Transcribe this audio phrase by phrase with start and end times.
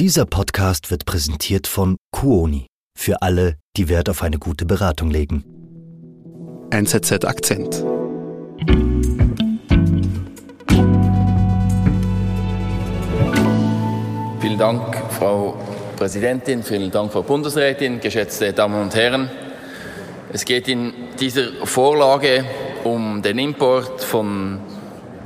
[0.00, 2.68] Dieser Podcast wird präsentiert von Kuoni.
[2.98, 5.44] Für alle, die Wert auf eine gute Beratung legen.
[6.70, 7.84] NZZ Akzent.
[14.40, 15.60] Vielen Dank, Frau
[15.98, 19.30] Präsidentin, vielen Dank, Frau Bundesrätin, geschätzte Damen und Herren.
[20.32, 22.46] Es geht in dieser Vorlage
[22.84, 24.60] um den Import von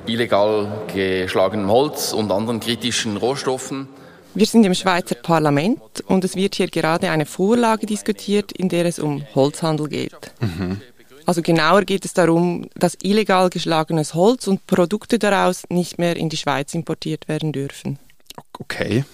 [0.06, 3.86] illegal geschlagenem Holz und anderen kritischen Rohstoffen.
[4.36, 8.84] Wir sind im Schweizer Parlament und es wird hier gerade eine Vorlage diskutiert, in der
[8.84, 10.32] es um Holzhandel geht.
[10.40, 10.80] Mhm.
[11.24, 16.30] Also genauer geht es darum, dass illegal geschlagenes Holz und Produkte daraus nicht mehr in
[16.30, 18.00] die Schweiz importiert werden dürfen.
[18.58, 19.04] Okay.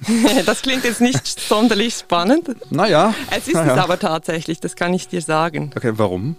[0.46, 2.56] das klingt jetzt nicht sonderlich spannend.
[2.70, 3.14] Naja.
[3.30, 3.74] Es ist naja.
[3.74, 5.70] es aber tatsächlich, das kann ich dir sagen.
[5.76, 6.36] Okay, warum?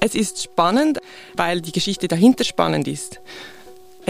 [0.00, 0.98] Es ist spannend,
[1.36, 3.20] weil die Geschichte dahinter spannend ist.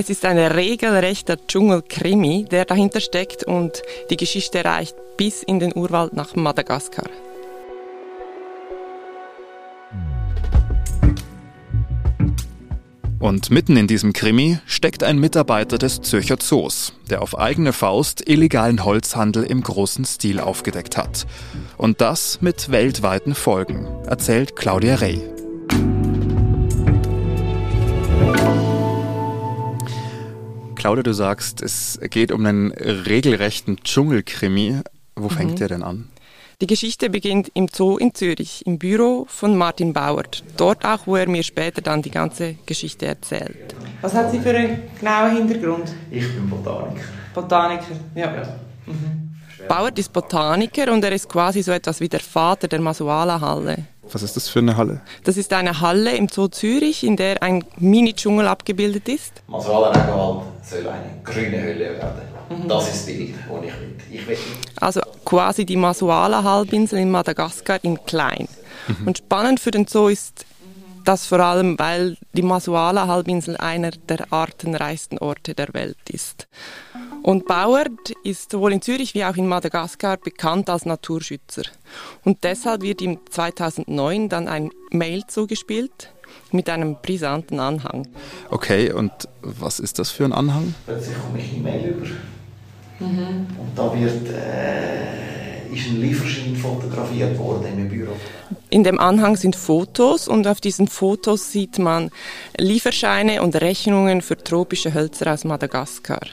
[0.01, 5.77] Es ist ein regelrechter Dschungelkrimi, der dahinter steckt und die Geschichte reicht bis in den
[5.77, 7.05] Urwald nach Madagaskar.
[13.19, 18.27] Und mitten in diesem Krimi steckt ein Mitarbeiter des Zürcher Zoos, der auf eigene Faust
[18.27, 21.27] illegalen Holzhandel im großen Stil aufgedeckt hat.
[21.77, 25.39] Und das mit weltweiten Folgen, erzählt Claudia Rey.
[30.81, 34.81] Claudia, du sagst, es geht um einen regelrechten Dschungelkrimi.
[35.14, 35.56] Wo fängt mhm.
[35.56, 36.09] der denn an?
[36.62, 40.42] Die Geschichte beginnt im Zoo in Zürich, im Büro von Martin Bauert.
[40.56, 43.75] Dort auch, wo er mir später dann die ganze Geschichte erzählt.
[44.01, 45.95] Was hat sie für einen genauen Hintergrund?
[46.11, 47.05] Ich bin Botaniker.
[47.34, 48.34] Botaniker, ja.
[48.34, 48.56] ja.
[48.86, 49.33] Mhm.
[49.69, 53.84] Bauert ist Botaniker und er ist quasi so etwas wie der Vater der Masuala-Halle.
[54.12, 55.00] Was ist das für eine Halle?
[55.25, 59.42] Das ist eine Halle im Zoo Zürich, in der ein Mini-Dschungel abgebildet ist.
[59.47, 62.22] Masuala-Regenwald soll eine grüne Hölle werden.
[62.50, 62.69] Mhm.
[62.69, 63.97] Das ist das Bild, das ich will.
[64.11, 64.39] Ich will.
[64.80, 68.48] Also quasi die Masuala-Halbinsel in Madagaskar in klein.
[68.89, 69.06] Mhm.
[69.06, 70.45] Und spannend für den Zoo ist
[71.05, 76.46] das vor allem, weil die Masuala-Halbinsel einer der artenreichsten Orte der Welt ist.
[77.23, 81.63] Und Bauert ist sowohl in Zürich wie auch in Madagaskar bekannt als Naturschützer.
[82.25, 86.13] Und deshalb wird ihm 2009 dann ein Mail zugespielt
[86.53, 88.09] mit einem brisanten Anhang.
[88.51, 90.75] Okay, und was ist das für ein Anhang?
[90.86, 92.07] Plötzlich komme ich eine Mail über.
[93.01, 93.47] Mhm.
[93.59, 98.13] Und da wird, äh, ist ein Lieferschein fotografiert worden im Büro.
[98.70, 102.11] In dem Anhang sind Fotos und auf diesen Fotos sieht man
[102.57, 106.27] Lieferscheine und Rechnungen für tropische Hölzer aus Madagaskar.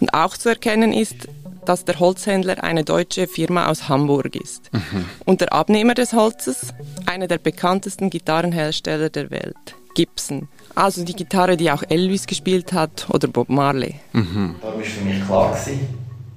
[0.00, 1.28] Und auch zu erkennen ist,
[1.64, 4.72] dass der Holzhändler eine deutsche Firma aus Hamburg ist.
[4.72, 5.04] Mhm.
[5.24, 6.72] Und der Abnehmer des Holzes,
[7.06, 9.56] einer der bekanntesten Gitarrenhersteller der Welt,
[9.94, 10.48] Gibson.
[10.74, 13.96] Also die Gitarre, die auch Elvis gespielt hat oder Bob Marley.
[14.12, 14.56] Mhm.
[14.62, 15.80] Da war für mich klar, gewesen,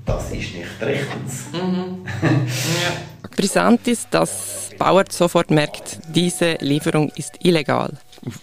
[0.05, 1.45] das ist nicht rechtens.
[1.53, 2.05] Mhm.
[2.21, 3.29] ja.
[3.35, 7.93] Brisant ist, dass Bauer sofort merkt, diese Lieferung ist illegal.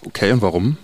[0.07, 0.77] Okay, und warum?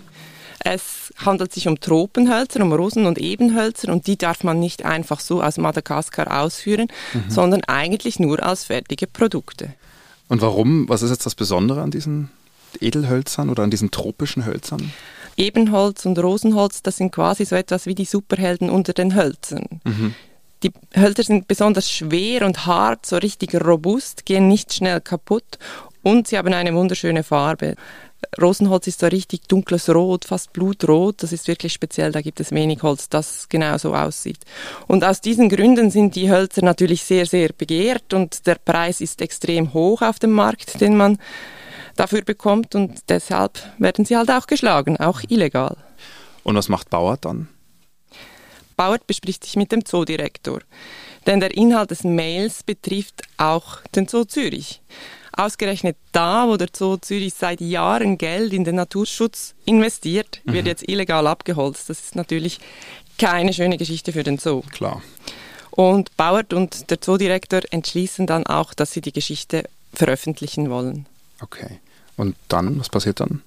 [0.63, 5.19] Es handelt sich um Tropenhölzer, um Rosen- und Ebenhölzer und die darf man nicht einfach
[5.19, 7.29] so aus Madagaskar ausführen, mhm.
[7.29, 9.73] sondern eigentlich nur als fertige Produkte.
[10.27, 10.89] Und warum?
[10.89, 12.29] Was ist jetzt das Besondere an diesen
[12.81, 14.91] Edelhölzern oder an diesen tropischen Hölzern?
[15.37, 19.81] Ebenholz und Rosenholz, das sind quasi so etwas wie die Superhelden unter den Hölzern.
[19.83, 20.15] Mhm.
[20.63, 25.59] Die Hölzer sind besonders schwer und hart, so richtig robust, gehen nicht schnell kaputt
[26.01, 27.75] und sie haben eine wunderschöne Farbe.
[28.41, 31.23] Rosenholz ist so richtig dunkles Rot, fast blutrot.
[31.23, 32.11] Das ist wirklich speziell.
[32.11, 34.39] Da gibt es wenig Holz, das genau so aussieht.
[34.87, 39.21] Und aus diesen Gründen sind die Hölzer natürlich sehr, sehr begehrt und der Preis ist
[39.21, 41.17] extrem hoch auf dem Markt, den man
[41.95, 45.75] dafür bekommt und deshalb werden sie halt auch geschlagen, auch illegal.
[46.43, 47.49] Und was macht Bauert dann?
[48.75, 50.59] Bauert bespricht sich mit dem Zoodirektor,
[51.25, 54.81] denn der Inhalt des Mails betrifft auch den Zoo Zürich.
[55.37, 60.67] Ausgerechnet da, wo der Zoo Zürich seit Jahren Geld in den Naturschutz investiert, wird mhm.
[60.67, 61.89] jetzt illegal abgeholzt.
[61.89, 62.59] Das ist natürlich
[63.19, 64.61] keine schöne Geschichte für den Zoo.
[64.71, 65.01] Klar.
[65.69, 69.63] Und Bauert und der Zoodirektor entschließen dann auch, dass sie die Geschichte
[69.93, 71.05] veröffentlichen wollen.
[71.39, 71.79] Okay.
[72.15, 73.43] Und dann, was passiert dann?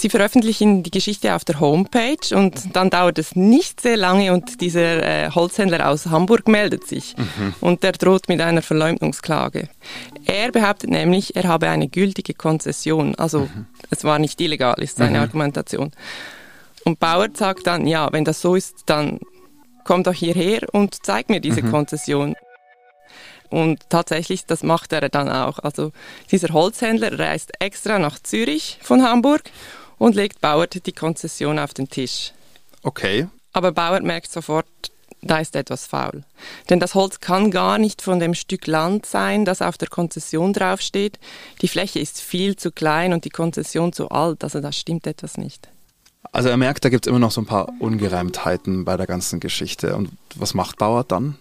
[0.00, 4.62] Sie veröffentlichen die Geschichte auf der Homepage und dann dauert es nicht sehr lange und
[4.62, 7.54] dieser äh, Holzhändler aus Hamburg meldet sich mhm.
[7.60, 9.68] und der droht mit einer Verleumdungsklage.
[10.30, 13.66] Er behauptet nämlich, er habe eine gültige Konzession, also mhm.
[13.90, 15.24] es war nicht illegal, ist seine mhm.
[15.24, 15.90] Argumentation.
[16.84, 19.18] Und Bauer sagt dann, ja, wenn das so ist, dann
[19.82, 21.72] komm doch hierher und zeig mir diese mhm.
[21.72, 22.36] Konzession.
[23.48, 25.58] Und tatsächlich, das macht er dann auch.
[25.58, 25.90] Also
[26.30, 29.42] dieser Holzhändler reist extra nach Zürich von Hamburg
[29.98, 32.32] und legt Bauert die Konzession auf den Tisch.
[32.84, 33.26] Okay.
[33.52, 34.68] Aber Bauert merkt sofort,
[35.22, 36.22] da ist etwas faul.
[36.68, 40.52] Denn das Holz kann gar nicht von dem Stück Land sein, das auf der Konzession
[40.52, 41.18] draufsteht.
[41.62, 45.36] Die Fläche ist viel zu klein und die Konzession zu alt, also da stimmt etwas
[45.36, 45.68] nicht.
[46.32, 49.40] Also er merkt, da gibt es immer noch so ein paar Ungereimtheiten bei der ganzen
[49.40, 49.96] Geschichte.
[49.96, 51.36] Und was macht Bauer dann?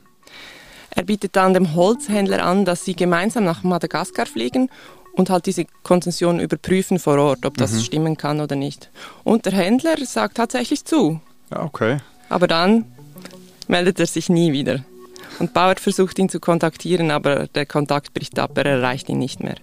[0.91, 4.69] Er bietet dann dem Holzhändler an, dass sie gemeinsam nach Madagaskar fliegen
[5.13, 7.79] und halt diese Konzession überprüfen vor Ort, ob das mhm.
[7.81, 8.89] stimmen kann oder nicht.
[9.23, 11.19] Und der Händler sagt tatsächlich zu.
[11.51, 11.97] Ja, okay.
[12.29, 12.85] Aber dann
[13.69, 14.83] meldet er sich nie wieder.
[15.37, 19.41] Und Bauer versucht ihn zu kontaktieren, aber der Kontakt bricht ab, er erreicht ihn nicht
[19.41, 19.55] mehr.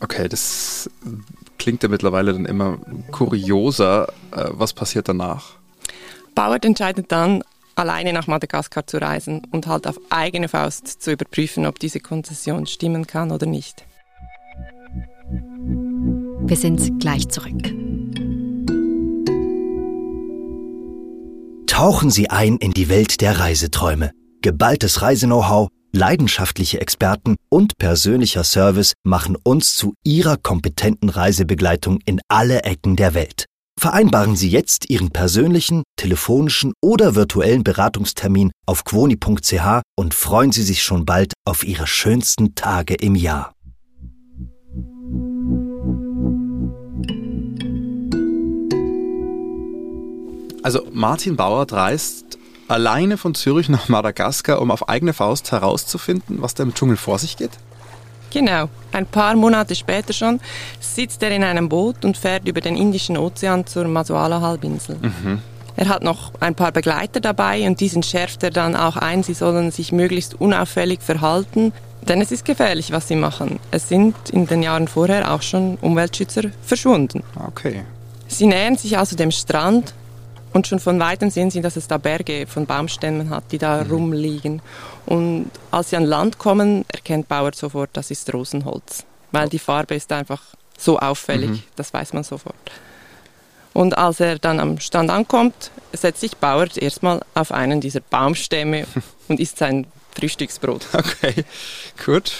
[0.00, 0.88] Okay, das
[1.58, 2.78] klingt ja mittlerweile dann immer
[3.10, 4.08] kurioser.
[4.30, 5.54] Äh, was passiert danach?
[6.34, 7.42] Bauer entscheidet dann,
[7.74, 12.66] alleine nach Madagaskar zu reisen und halt auf eigene Faust zu überprüfen, ob diese Konzession
[12.66, 13.84] stimmen kann oder nicht.
[16.40, 17.85] Wir sind gleich zurück.
[21.76, 24.12] Tauchen Sie ein in die Welt der Reiseträume.
[24.40, 32.62] Geballtes Reiseknow-how, leidenschaftliche Experten und persönlicher Service machen uns zu Ihrer kompetenten Reisebegleitung in alle
[32.62, 33.44] Ecken der Welt.
[33.78, 40.82] Vereinbaren Sie jetzt Ihren persönlichen, telefonischen oder virtuellen Beratungstermin auf quoni.ch und freuen Sie sich
[40.82, 43.55] schon bald auf Ihre schönsten Tage im Jahr.
[50.66, 56.54] Also Martin Bauer reist alleine von Zürich nach Madagaskar, um auf eigene Faust herauszufinden, was
[56.54, 57.52] da im Dschungel vor sich geht?
[58.30, 58.68] Genau.
[58.90, 60.40] Ein paar Monate später schon
[60.80, 64.96] sitzt er in einem Boot und fährt über den Indischen Ozean zur Masuala-Halbinsel.
[64.96, 65.40] Mhm.
[65.76, 69.34] Er hat noch ein paar Begleiter dabei und diesen schärft er dann auch ein, sie
[69.34, 71.72] sollen sich möglichst unauffällig verhalten,
[72.02, 73.60] denn es ist gefährlich, was sie machen.
[73.70, 77.22] Es sind in den Jahren vorher auch schon Umweltschützer verschwunden.
[77.46, 77.84] Okay.
[78.26, 79.94] Sie nähern sich also dem Strand
[80.56, 83.84] und schon von weitem sehen sie, dass es da Berge von Baumstämmen hat, die da
[83.84, 83.90] mhm.
[83.90, 84.62] rumliegen.
[85.04, 89.04] Und als sie an Land kommen, erkennt Bauer sofort, das ist Rosenholz.
[89.32, 90.40] Weil die Farbe ist einfach
[90.78, 91.62] so auffällig, mhm.
[91.76, 92.54] das weiß man sofort.
[93.74, 98.86] Und als er dann am Stand ankommt, setzt sich Bauer erstmal auf einen dieser Baumstämme
[99.28, 99.86] und isst sein
[100.18, 100.86] Frühstücksbrot.
[100.94, 101.44] Okay,
[102.02, 102.32] gut.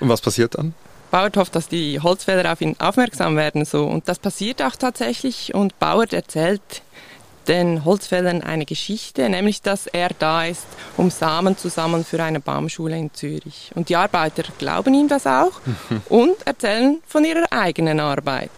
[0.00, 0.72] Und was passiert dann?
[1.10, 3.66] Bauer hofft, dass die Holzfäller auf ihn aufmerksam werden.
[3.66, 3.84] So.
[3.84, 5.54] Und das passiert auch tatsächlich.
[5.54, 6.82] Und Bauer erzählt
[7.48, 10.66] den Holzfällern eine Geschichte, nämlich dass er da ist,
[10.96, 13.70] um Samen zu sammeln für eine Baumschule in Zürich.
[13.74, 15.60] Und die Arbeiter glauben ihm das auch
[16.08, 18.50] und erzählen von ihrer eigenen Arbeit.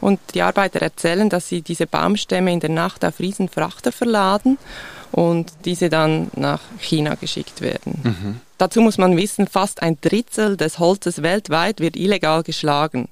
[0.00, 4.58] Und die Arbeiter erzählen, dass sie diese Baumstämme in der Nacht auf Riesenfrachter verladen
[5.12, 8.00] und diese dann nach China geschickt werden.
[8.02, 8.40] Mhm.
[8.58, 13.08] Dazu muss man wissen, fast ein Drittel des Holzes weltweit wird illegal geschlagen.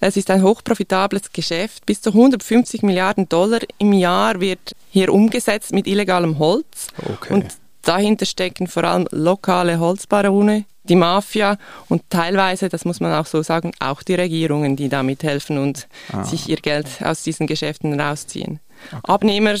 [0.00, 1.86] Es ist ein hochprofitables Geschäft.
[1.86, 6.88] Bis zu 150 Milliarden Dollar im Jahr wird hier umgesetzt mit illegalem Holz.
[6.98, 7.34] Okay.
[7.34, 7.46] Und
[7.82, 11.58] dahinter stecken vor allem lokale Holzbarone, die Mafia
[11.88, 15.88] und teilweise, das muss man auch so sagen, auch die Regierungen, die da mithelfen und
[16.12, 16.24] ah.
[16.24, 18.60] sich ihr Geld aus diesen Geschäften rausziehen.
[18.92, 19.00] Okay.
[19.04, 19.56] Abnehmer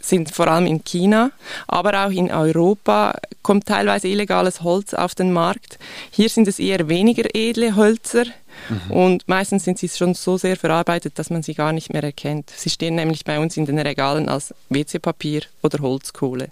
[0.00, 1.30] sind vor allem in China,
[1.66, 3.14] aber auch in Europa
[3.44, 5.78] kommt teilweise illegales Holz auf den Markt.
[6.10, 8.24] Hier sind es eher weniger edle Hölzer
[8.68, 8.90] mhm.
[8.90, 12.50] und meistens sind sie schon so sehr verarbeitet, dass man sie gar nicht mehr erkennt.
[12.50, 16.50] Sie stehen nämlich bei uns in den Regalen als WC-Papier oder Holzkohle.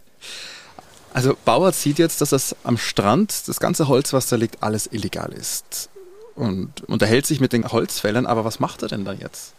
[1.12, 4.88] Also Bauer sieht jetzt, dass das am Strand, das ganze Holz, was da liegt, alles
[4.92, 5.90] illegal ist
[6.34, 9.54] und unterhält sich mit den Holzfällern, aber was macht er denn da jetzt?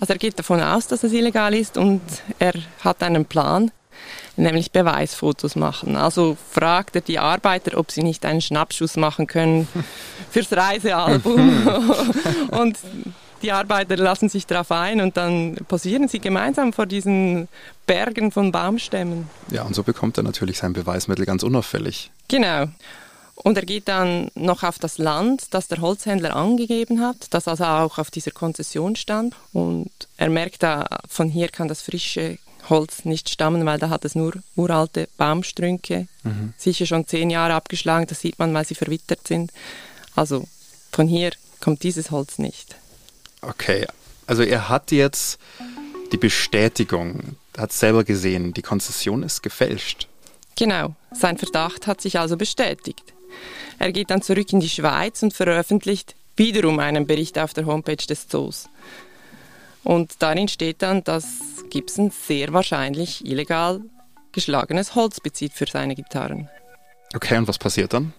[0.00, 2.00] Also er geht davon aus, dass es illegal ist und
[2.38, 3.70] er hat einen Plan,
[4.36, 5.96] nämlich Beweisfotos machen.
[5.96, 9.68] Also fragt er die Arbeiter, ob sie nicht einen Schnappschuss machen können
[10.30, 11.66] fürs Reisealbum.
[12.50, 12.78] und
[13.42, 17.48] die Arbeiter lassen sich darauf ein und dann posieren sie gemeinsam vor diesen
[17.86, 19.28] Bergen von Baumstämmen.
[19.50, 22.10] Ja, und so bekommt er natürlich sein Beweismittel ganz unauffällig.
[22.28, 22.66] Genau.
[23.34, 27.64] Und er geht dann noch auf das Land, das der Holzhändler angegeben hat, das also
[27.64, 29.36] auch auf dieser Konzession stand.
[29.52, 32.38] Und er merkt da, von hier kann das frische
[32.70, 36.52] Holz nicht stammen, weil da hat es nur uralte Baumstrünke, mhm.
[36.56, 39.52] sicher schon zehn Jahre abgeschlagen, das sieht man, weil sie verwittert sind.
[40.14, 40.46] Also
[40.92, 42.76] von hier kommt dieses Holz nicht.
[43.42, 43.86] Okay,
[44.26, 45.38] also er hat jetzt
[46.12, 50.08] die Bestätigung, hat selber gesehen, die Konzession ist gefälscht.
[50.56, 53.14] Genau, sein Verdacht hat sich also bestätigt.
[53.78, 57.96] Er geht dann zurück in die Schweiz und veröffentlicht wiederum einen Bericht auf der Homepage
[57.96, 58.68] des Zoos.
[59.84, 61.24] Und darin steht dann, dass
[61.68, 63.82] Gibson sehr wahrscheinlich illegal
[64.32, 66.48] geschlagenes Holz bezieht für seine Gitarren.
[67.14, 68.12] Okay, und was passiert dann?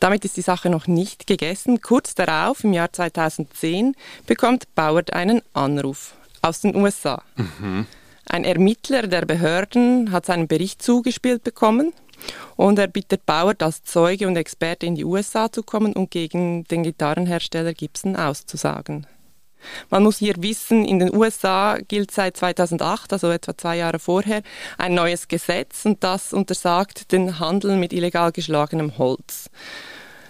[0.00, 1.80] Damit ist die Sache noch nicht gegessen.
[1.80, 3.94] Kurz darauf, im Jahr 2010,
[4.26, 7.22] bekommt Bauert einen Anruf aus den USA.
[7.36, 7.86] Mhm.
[8.28, 11.92] Ein Ermittler der Behörden hat seinen Bericht zugespielt bekommen
[12.56, 16.64] und er bittet Bauert als Zeuge und Experte in die USA zu kommen und gegen
[16.64, 19.06] den Gitarrenhersteller Gibson auszusagen.
[19.90, 24.42] Man muss hier wissen, in den USA gilt seit 2008, also etwa zwei Jahre vorher,
[24.78, 29.50] ein neues Gesetz und das untersagt den Handel mit illegal geschlagenem Holz.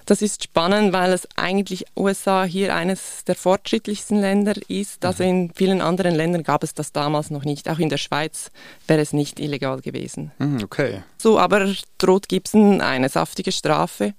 [0.07, 5.05] Das ist spannend, weil es eigentlich USA hier eines der fortschrittlichsten Länder ist.
[5.05, 7.69] Also in vielen anderen Ländern gab es das damals noch nicht.
[7.69, 8.51] Auch in der Schweiz
[8.89, 10.33] wäre es nicht illegal gewesen.
[10.39, 11.03] Hm, okay.
[11.19, 14.15] So, aber droht Gibson eine saftige Strafe.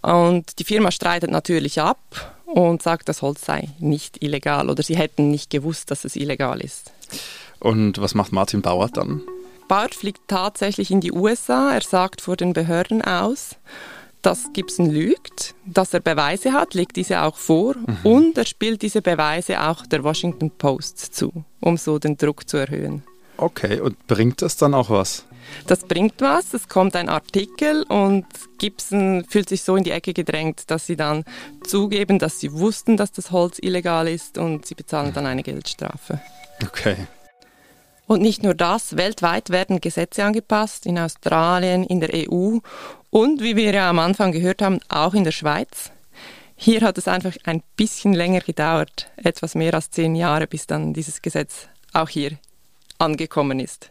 [0.00, 4.96] Und die Firma streitet natürlich ab und sagt, das Holz sei nicht illegal oder sie
[4.96, 6.92] hätten nicht gewusst, dass es illegal ist.
[7.58, 9.22] Und was macht Martin Bauer dann?
[9.66, 11.72] Bauer fliegt tatsächlich in die USA.
[11.72, 13.56] Er sagt vor den Behörden aus
[14.22, 17.98] dass Gibson lügt, dass er Beweise hat, legt diese auch vor mhm.
[18.04, 22.56] und er spielt diese Beweise auch der Washington Post zu, um so den Druck zu
[22.56, 23.02] erhöhen.
[23.36, 25.26] Okay, und bringt das dann auch was?
[25.66, 28.26] Das bringt was, es kommt ein Artikel und
[28.58, 31.24] Gibson fühlt sich so in die Ecke gedrängt, dass sie dann
[31.66, 36.20] zugeben, dass sie wussten, dass das Holz illegal ist und sie bezahlen dann eine Geldstrafe.
[36.62, 36.96] Okay.
[38.06, 42.58] Und nicht nur das, weltweit werden Gesetze angepasst, in Australien, in der EU
[43.10, 45.90] und, wie wir ja am Anfang gehört haben, auch in der Schweiz.
[46.56, 50.92] Hier hat es einfach ein bisschen länger gedauert, etwas mehr als zehn Jahre, bis dann
[50.92, 52.32] dieses Gesetz auch hier
[52.98, 53.90] angekommen ist.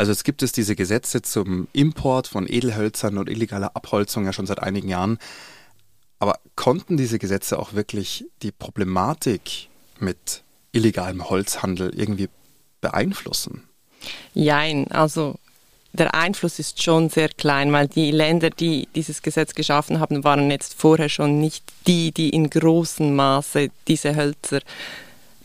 [0.00, 4.46] Also es gibt es diese Gesetze zum Import von Edelhölzern und illegaler Abholzung ja schon
[4.46, 5.18] seit einigen Jahren.
[6.18, 10.42] Aber konnten diese Gesetze auch wirklich die Problematik mit
[10.72, 12.30] illegalem Holzhandel irgendwie
[12.80, 13.68] beeinflussen?
[14.32, 15.34] Jein, also
[15.92, 20.50] der Einfluss ist schon sehr klein, weil die Länder, die dieses Gesetz geschaffen haben, waren
[20.50, 24.60] jetzt vorher schon nicht die, die in großem Maße diese Hölzer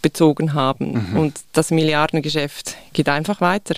[0.02, 1.10] bezogen haben.
[1.10, 1.20] Mhm.
[1.20, 3.76] Und das Milliardengeschäft geht einfach weiter.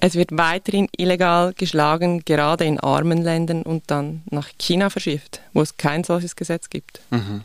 [0.00, 5.62] Es wird weiterhin illegal geschlagen, gerade in armen Ländern und dann nach China verschifft, wo
[5.62, 7.00] es kein solches Gesetz gibt.
[7.10, 7.42] Mhm.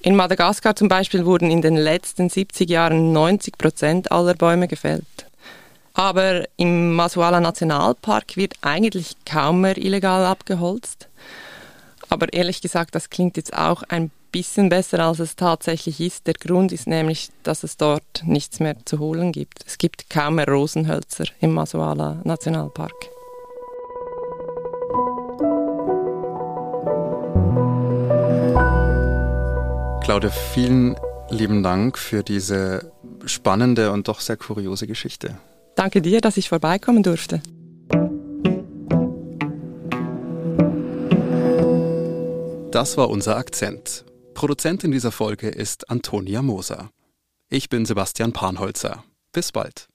[0.00, 5.04] In Madagaskar zum Beispiel wurden in den letzten 70 Jahren 90 Prozent aller Bäume gefällt.
[5.94, 11.08] Aber im Masuala Nationalpark wird eigentlich kaum mehr illegal abgeholzt.
[12.10, 16.26] Aber ehrlich gesagt, das klingt jetzt auch ein bisschen besser, als es tatsächlich ist.
[16.26, 19.64] Der Grund ist nämlich, dass es dort nichts mehr zu holen gibt.
[19.64, 22.92] Es gibt kaum mehr Rosenhölzer im Masuala Nationalpark.
[30.02, 30.96] Claudia, vielen
[31.30, 32.90] lieben Dank für diese
[33.26, 35.38] spannende und doch sehr kuriose Geschichte.
[35.76, 37.40] Danke dir, dass ich vorbeikommen durfte.
[42.72, 44.04] Das war unser Akzent.
[44.34, 46.90] Produzentin dieser Folge ist Antonia Moser.
[47.48, 49.04] Ich bin Sebastian Panholzer.
[49.32, 49.88] Bis bald.